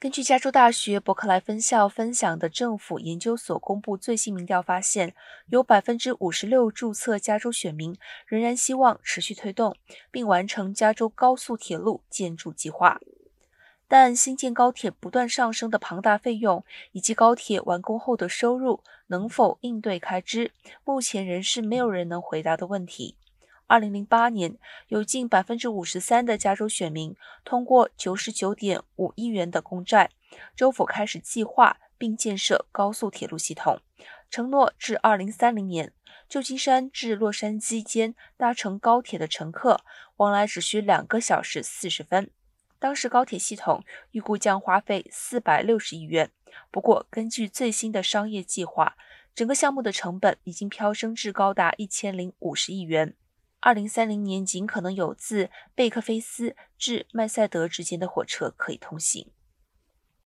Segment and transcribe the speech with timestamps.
[0.00, 5.14] 根据加州大学伯克莱分校分享的政府研究所公布最新民调发现，
[5.48, 7.94] 有百分之五十六注册加州选民
[8.26, 9.76] 仍然希望持续推动
[10.10, 12.98] 并完成加州高速铁路建筑计划。
[13.86, 23.16] 但新建高铁不断上升的庞大费用，以及高铁完工后的收入能否应对开支，目前仍是没有人能回答的问题。
[23.70, 24.58] 二零零八年，
[24.88, 27.14] 有近百分之五十三的加州选民
[27.44, 30.10] 通过九十九点五亿元的公债，
[30.56, 33.80] 州府开始计划并建设高速铁路系统，
[34.28, 35.92] 承诺至二零三零年，
[36.28, 39.82] 旧金山至洛杉矶间搭乘高铁的乘客
[40.16, 42.28] 往来只需两个小时四十分。
[42.80, 46.32] 当时高铁系统预估将花费四百六十亿元，
[46.72, 48.96] 不过根据最新的商业计划，
[49.32, 53.14] 整个项目的成本已经飙升至高达一千零五十亿元。
[53.60, 59.30] 二零三零年，尽可能有自贝克菲斯至麦塞德之间的火车可以通行。